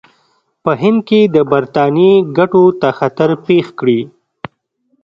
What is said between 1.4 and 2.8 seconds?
برټانیې ګټو